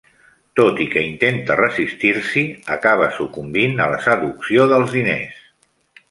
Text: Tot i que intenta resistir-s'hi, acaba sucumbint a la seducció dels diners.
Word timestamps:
Tot 0.59 0.79
i 0.85 0.85
que 0.93 1.01
intenta 1.07 1.57
resistir-s'hi, 1.59 2.43
acaba 2.79 3.09
sucumbint 3.17 3.75
a 3.85 3.89
la 3.95 3.99
seducció 4.09 4.65
dels 4.73 4.97
diners. 4.99 5.37